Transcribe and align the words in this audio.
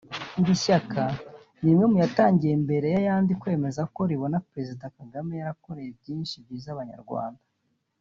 Iri 0.39 0.55
shyaka 0.63 1.03
ni 1.15 1.63
rimwe 1.69 1.85
mu 1.91 1.97
yatangiye 2.03 2.53
mbere 2.65 2.85
y’ayandi 2.95 3.33
kwemeza 3.41 3.81
ko 3.95 4.01
ribona 4.11 4.43
Perezida 4.49 4.93
Kagame 4.97 5.31
yarakoreye 5.41 5.89
byinshi 5.99 6.35
byiza 6.45 6.69
Abanyarwanda 6.75 7.41